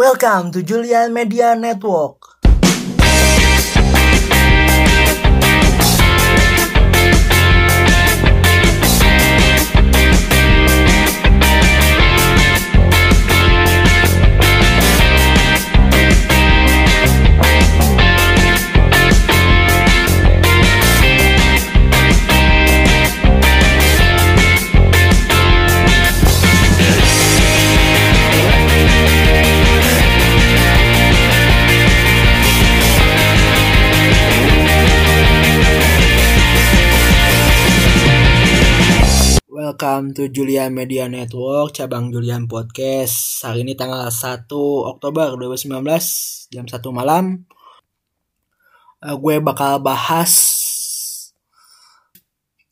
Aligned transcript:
Welcome 0.00 0.50
to 0.52 0.62
Julian 0.62 1.12
Media 1.12 1.54
Network. 1.54 2.39
Welcome 39.80 40.12
to 40.12 40.28
Julian 40.28 40.76
Media 40.76 41.08
Network, 41.08 41.72
cabang 41.72 42.12
Julian 42.12 42.44
Podcast. 42.44 43.40
Hari 43.40 43.64
ini 43.64 43.72
tanggal 43.72 44.12
1 44.12 44.44
Oktober 44.84 45.32
2019, 45.40 46.52
jam 46.52 46.68
1 46.68 46.84
malam. 46.92 47.48
Uh, 49.00 49.16
gue 49.16 49.40
bakal 49.40 49.80
bahas 49.80 50.36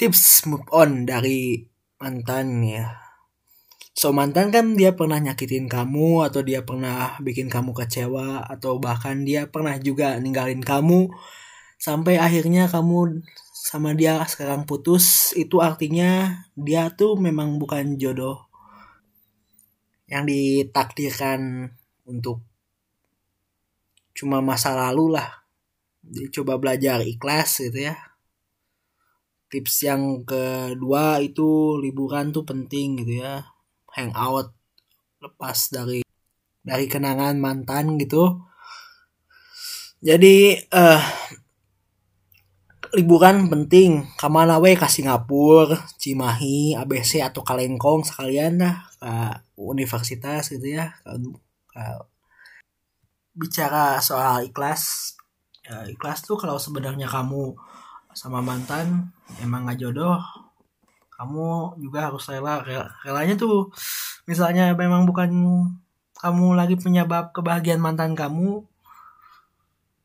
tips 0.00 0.48
move 0.48 0.64
on 0.72 1.04
dari 1.04 1.68
mantan 2.00 2.64
ya. 2.64 2.96
So 3.92 4.16
mantan 4.16 4.48
kan 4.48 4.72
dia 4.72 4.96
pernah 4.96 5.20
nyakitin 5.20 5.68
kamu 5.68 6.24
atau 6.24 6.40
dia 6.40 6.64
pernah 6.64 7.20
bikin 7.20 7.52
kamu 7.52 7.76
kecewa 7.76 8.48
atau 8.48 8.80
bahkan 8.80 9.28
dia 9.28 9.44
pernah 9.52 9.76
juga 9.76 10.16
ninggalin 10.16 10.64
kamu 10.64 11.12
sampai 11.80 12.16
akhirnya 12.20 12.70
kamu 12.70 13.24
sama 13.64 13.96
dia 13.96 14.20
sekarang 14.28 14.68
putus 14.68 15.32
itu 15.38 15.58
artinya 15.64 16.44
dia 16.52 16.92
tuh 16.92 17.16
memang 17.16 17.56
bukan 17.56 17.96
jodoh 17.96 18.44
yang 20.04 20.28
ditakdirkan 20.28 21.72
untuk 22.04 22.44
cuma 24.14 24.44
masa 24.44 24.76
lalu 24.76 25.16
lah. 25.16 25.42
Jadi 26.04 26.28
coba 26.40 26.60
belajar 26.60 27.00
ikhlas 27.02 27.64
gitu 27.64 27.90
ya. 27.90 27.96
Tips 29.48 29.74
yang 29.88 30.22
kedua 30.28 31.24
itu 31.24 31.80
liburan 31.80 32.30
tuh 32.30 32.44
penting 32.44 33.00
gitu 33.02 33.24
ya. 33.24 33.48
Hangout 33.96 34.52
lepas 35.24 35.72
dari 35.72 36.04
dari 36.60 36.84
kenangan 36.84 37.40
mantan 37.40 37.96
gitu. 37.96 38.44
Jadi 40.04 40.60
eh 40.60 40.68
uh, 40.68 41.02
liburan 42.94 43.50
penting. 43.50 44.06
Ke 44.14 44.30
mana 44.30 44.62
we? 44.62 44.78
Ke 44.78 44.86
Singapura 44.86 45.76
Cimahi 45.98 46.78
ABC 46.78 47.20
atau 47.20 47.42
Kalengkong 47.42 48.06
sekalian 48.06 48.62
dah 48.62 48.76
ke 48.96 49.12
universitas 49.60 50.48
gitu 50.54 50.78
ya. 50.78 50.94
Ke, 51.02 51.18
ke 51.74 51.84
bicara 53.34 53.98
soal 53.98 54.48
ikhlas. 54.48 55.14
Ya, 55.66 55.84
ikhlas 55.90 56.22
tuh 56.22 56.38
kalau 56.38 56.56
sebenarnya 56.56 57.10
kamu 57.10 57.56
sama 58.14 58.38
mantan 58.38 59.10
emang 59.42 59.66
gak 59.66 59.82
jodoh 59.82 60.22
kamu 61.14 61.78
juga 61.78 62.10
harus 62.10 62.26
rela. 62.26 62.62
Relanya 63.06 63.34
tuh 63.38 63.70
misalnya 64.26 64.74
memang 64.74 65.06
bukan 65.06 65.30
kamu 66.18 66.46
lagi 66.58 66.74
penyebab 66.78 67.30
kebahagiaan 67.30 67.82
mantan 67.82 68.18
kamu 68.18 68.66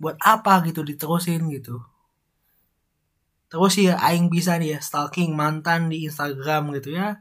buat 0.00 0.16
apa 0.24 0.64
gitu 0.64 0.80
diterusin 0.80 1.52
gitu 1.52 1.84
terus 3.50 3.74
ya 3.82 3.98
aing 3.98 4.30
bisa 4.30 4.56
nih 4.56 4.78
ya 4.78 4.80
stalking 4.80 5.34
mantan 5.34 5.90
di 5.90 6.06
Instagram 6.06 6.70
gitu 6.78 6.94
ya. 6.94 7.18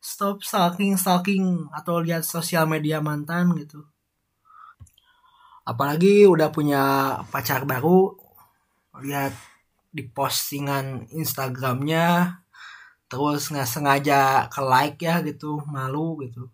Stop 0.00 0.40
stalking 0.40 0.96
stalking 0.96 1.68
atau 1.70 2.00
lihat 2.00 2.24
sosial 2.24 2.64
media 2.64 3.04
mantan 3.04 3.52
gitu. 3.60 3.84
Apalagi 5.66 6.24
udah 6.24 6.48
punya 6.48 6.82
pacar 7.28 7.68
baru 7.68 8.16
lihat 9.04 9.36
di 9.92 10.08
postingan 10.08 11.12
Instagramnya 11.12 12.40
terus 13.12 13.52
nggak 13.52 13.68
sengaja 13.68 14.20
ke 14.50 14.60
like 14.64 15.00
ya 15.04 15.20
gitu 15.20 15.60
malu 15.68 16.16
gitu. 16.24 16.48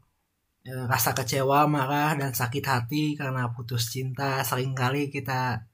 Ya, 0.62 0.86
rasa 0.86 1.10
kecewa 1.10 1.66
marah 1.66 2.14
dan 2.14 2.30
sakit 2.34 2.64
hati 2.66 3.04
karena 3.18 3.50
putus 3.50 3.90
cinta. 3.90 4.42
Seringkali 4.46 5.10
kita 5.10 5.66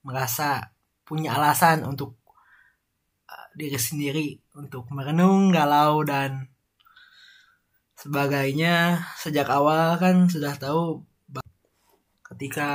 merasa 0.00 0.72
punya 1.04 1.36
alasan 1.36 1.84
untuk 1.84 2.16
diri 3.56 3.80
sendiri 3.80 4.28
untuk 4.52 4.84
merenung, 4.92 5.48
galau 5.48 6.04
dan 6.04 6.52
sebagainya. 7.96 9.00
Sejak 9.16 9.48
awal 9.48 9.96
kan 9.96 10.28
sudah 10.28 10.52
tahu 10.60 11.00
ketika 12.26 12.70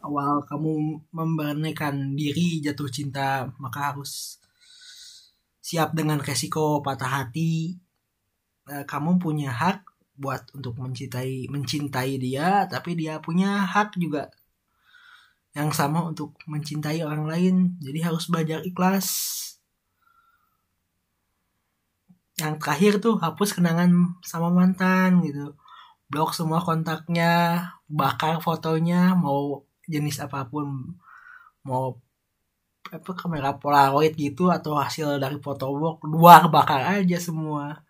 awal 0.00 0.40
kamu 0.48 1.02
memberanikan 1.10 2.14
diri 2.14 2.62
jatuh 2.64 2.88
cinta 2.88 3.50
maka 3.60 3.92
harus 3.92 4.40
siap 5.60 5.92
dengan 5.92 6.22
resiko 6.22 6.80
patah 6.80 7.22
hati. 7.22 7.76
Kamu 8.66 9.22
punya 9.22 9.52
hak 9.52 9.84
buat 10.16 10.48
untuk 10.56 10.80
mencintai 10.80 11.46
mencintai 11.52 12.16
dia, 12.16 12.64
tapi 12.66 12.96
dia 12.96 13.20
punya 13.20 13.62
hak 13.68 14.00
juga 14.00 14.32
yang 15.56 15.72
sama 15.72 16.04
untuk 16.04 16.36
mencintai 16.44 17.00
orang 17.00 17.24
lain. 17.24 17.56
Jadi 17.80 18.04
harus 18.04 18.28
belajar 18.28 18.60
ikhlas. 18.60 19.08
Yang 22.36 22.54
terakhir 22.60 22.92
tuh 23.00 23.16
hapus 23.16 23.56
kenangan 23.56 24.20
sama 24.20 24.52
mantan 24.52 25.24
gitu. 25.24 25.56
Blok 26.12 26.36
semua 26.36 26.60
kontaknya 26.60 27.64
bakar 27.88 28.44
fotonya 28.44 29.16
mau 29.16 29.64
jenis 29.88 30.20
apa 30.20 30.44
pun. 30.44 30.92
Mau 31.64 31.96
apa 32.92 33.10
kamera 33.16 33.56
polaroid 33.56 34.12
gitu 34.14 34.52
atau 34.52 34.76
hasil 34.76 35.16
dari 35.16 35.40
fotobox 35.40 36.04
luar 36.04 36.52
bakar 36.52 37.00
aja 37.00 37.16
semua. 37.16 37.80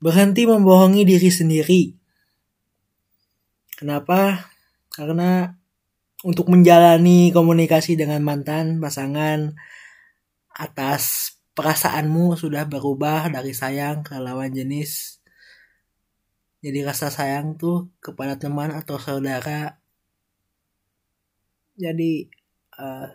Berhenti 0.00 0.48
membohongi 0.48 1.04
diri 1.04 1.28
sendiri. 1.28 1.82
Kenapa? 3.76 4.48
Karena 4.88 5.52
untuk 6.24 6.48
menjalani 6.48 7.28
komunikasi 7.36 8.00
dengan 8.00 8.24
mantan 8.24 8.80
pasangan 8.80 9.52
atas 10.56 11.36
perasaanmu 11.52 12.32
sudah 12.40 12.64
berubah 12.64 13.28
dari 13.28 13.52
sayang 13.52 14.00
ke 14.00 14.16
lawan 14.16 14.48
jenis. 14.56 15.20
Jadi 16.64 16.80
rasa 16.80 17.12
sayang 17.12 17.60
tuh 17.60 17.92
kepada 18.00 18.40
teman 18.40 18.72
atau 18.72 18.96
saudara. 18.96 19.76
Jadi 21.76 22.24
uh, 22.80 23.12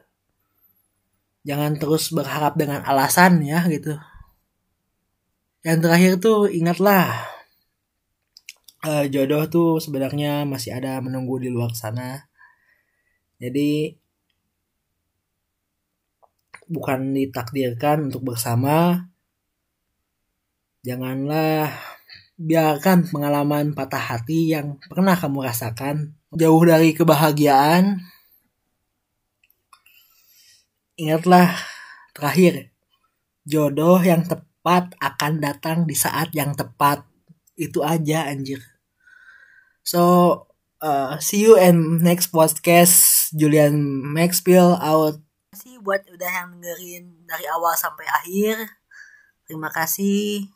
jangan 1.42 1.82
terus 1.82 2.14
berharap 2.14 2.54
dengan 2.54 2.86
alasan 2.86 3.42
ya 3.42 3.66
gitu. 3.74 3.98
Yang 5.66 5.80
terakhir 5.82 6.14
tuh 6.22 6.46
ingatlah 6.46 7.26
uh, 8.86 9.10
jodoh 9.10 9.50
tuh 9.50 9.82
sebenarnya 9.82 10.46
masih 10.46 10.78
ada 10.78 11.02
menunggu 11.02 11.42
di 11.42 11.50
luar 11.50 11.74
sana 11.74 12.29
jadi 13.40 13.96
bukan 16.70 17.16
ditakdirkan 17.16 18.12
untuk 18.12 18.36
bersama. 18.36 19.10
Janganlah 20.84 21.72
biarkan 22.40 23.12
pengalaman 23.12 23.76
patah 23.76 24.00
hati 24.00 24.56
yang 24.56 24.80
pernah 24.88 25.16
kamu 25.16 25.44
rasakan 25.44 26.16
jauh 26.36 26.64
dari 26.64 26.96
kebahagiaan. 26.96 28.00
Ingatlah 31.00 31.56
terakhir, 32.12 32.76
jodoh 33.48 34.00
yang 34.04 34.28
tepat 34.28 34.94
akan 35.00 35.40
datang 35.40 35.88
di 35.88 35.96
saat 35.96 36.36
yang 36.36 36.54
tepat. 36.56 37.08
Itu 37.56 37.84
aja 37.84 38.28
anjir. 38.28 38.60
So, 39.84 40.44
uh, 40.82 41.20
see 41.20 41.44
you 41.44 41.56
in 41.60 42.04
next 42.04 42.32
podcast 42.32 43.30
Julian 43.36 44.04
Maxwell 44.12 44.76
out. 44.80 45.20
Kasih 45.56 45.82
buat 45.82 46.04
udah 46.08 46.30
yang 46.30 46.60
dengerin 46.60 47.06
dari 47.26 47.46
awal 47.50 47.74
sampai 47.76 48.06
akhir. 48.08 48.68
Terima 49.48 49.72
kasih 49.74 50.50